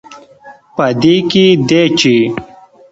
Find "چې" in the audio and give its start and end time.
1.99-2.15